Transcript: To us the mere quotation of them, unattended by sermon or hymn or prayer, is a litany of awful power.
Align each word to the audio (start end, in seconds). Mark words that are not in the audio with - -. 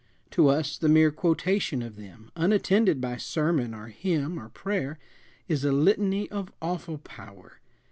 To 0.31 0.47
us 0.47 0.79
the 0.79 0.89
mere 0.89 1.11
quotation 1.11 1.83
of 1.83 1.95
them, 1.95 2.31
unattended 2.35 2.99
by 3.01 3.17
sermon 3.17 3.75
or 3.75 3.89
hymn 3.89 4.39
or 4.39 4.49
prayer, 4.49 4.97
is 5.47 5.63
a 5.63 5.71
litany 5.71 6.27
of 6.31 6.51
awful 6.59 6.97
power. 6.97 7.59